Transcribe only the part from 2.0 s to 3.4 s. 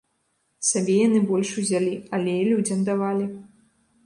але і людзям давалі.